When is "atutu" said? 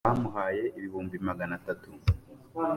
1.57-1.89